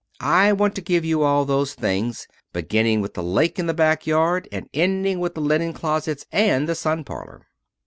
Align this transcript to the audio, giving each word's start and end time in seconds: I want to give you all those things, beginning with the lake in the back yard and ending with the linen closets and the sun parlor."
I 0.19 0.51
want 0.51 0.73
to 0.77 0.81
give 0.81 1.05
you 1.05 1.21
all 1.21 1.45
those 1.45 1.75
things, 1.75 2.27
beginning 2.53 3.01
with 3.01 3.13
the 3.13 3.21
lake 3.21 3.59
in 3.59 3.67
the 3.67 3.73
back 3.75 4.07
yard 4.07 4.47
and 4.51 4.67
ending 4.73 5.19
with 5.19 5.35
the 5.35 5.41
linen 5.41 5.73
closets 5.73 6.25
and 6.31 6.67
the 6.67 6.73
sun 6.73 7.03
parlor." 7.03 7.45